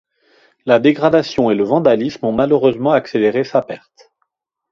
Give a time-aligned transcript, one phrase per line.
[0.65, 4.11] La dégradation et le vandalisme ont malheureusement accéléré sa perte.